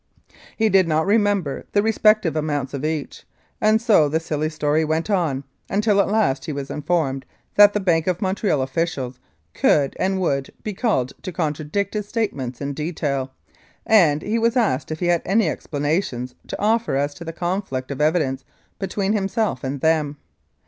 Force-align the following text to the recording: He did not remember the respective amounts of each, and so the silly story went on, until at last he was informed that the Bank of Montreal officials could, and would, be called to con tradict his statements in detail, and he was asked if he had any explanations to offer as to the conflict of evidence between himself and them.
He 0.57 0.67
did 0.67 0.87
not 0.87 1.05
remember 1.05 1.67
the 1.73 1.83
respective 1.83 2.35
amounts 2.35 2.73
of 2.73 2.83
each, 2.83 3.23
and 3.61 3.79
so 3.79 4.09
the 4.09 4.19
silly 4.19 4.49
story 4.49 4.83
went 4.83 5.11
on, 5.11 5.43
until 5.69 6.01
at 6.01 6.07
last 6.09 6.45
he 6.45 6.51
was 6.51 6.71
informed 6.71 7.23
that 7.53 7.73
the 7.73 7.79
Bank 7.79 8.07
of 8.07 8.19
Montreal 8.19 8.63
officials 8.63 9.19
could, 9.53 9.95
and 9.99 10.19
would, 10.19 10.49
be 10.63 10.73
called 10.73 11.13
to 11.21 11.31
con 11.31 11.53
tradict 11.53 11.93
his 11.93 12.07
statements 12.07 12.59
in 12.61 12.73
detail, 12.73 13.31
and 13.85 14.23
he 14.23 14.39
was 14.39 14.57
asked 14.57 14.91
if 14.91 15.01
he 15.01 15.05
had 15.05 15.21
any 15.23 15.47
explanations 15.47 16.33
to 16.47 16.59
offer 16.59 16.95
as 16.95 17.13
to 17.13 17.23
the 17.23 17.31
conflict 17.31 17.91
of 17.91 18.01
evidence 18.01 18.43
between 18.79 19.13
himself 19.13 19.63
and 19.63 19.81
them. 19.81 20.17